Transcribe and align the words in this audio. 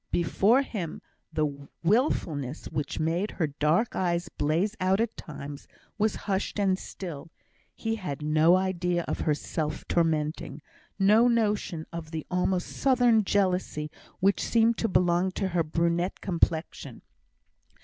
Before 0.09 0.63
him 0.63 0.99
the 1.31 1.69
wilfulness 1.83 2.65
which 2.69 2.99
made 2.99 3.29
her 3.29 3.45
dark 3.45 3.95
eyes 3.95 4.29
blaze 4.29 4.75
out 4.79 4.99
at 4.99 5.15
times 5.15 5.67
was 5.99 6.15
hushed 6.25 6.59
and 6.59 6.79
still; 6.79 7.29
he 7.75 7.97
had 7.97 8.23
no 8.23 8.55
idea 8.55 9.03
of 9.07 9.19
her 9.19 9.35
self 9.35 9.87
tormenting, 9.87 10.63
no 10.97 11.27
notion 11.27 11.85
of 11.93 12.09
the 12.09 12.25
almost 12.31 12.69
southern 12.69 13.23
jealousy 13.23 13.91
which 14.19 14.41
seemed 14.41 14.79
to 14.79 14.87
belong 14.89 15.29
to 15.33 15.49
her 15.49 15.61
brunette 15.61 16.19
complexion. 16.19 17.03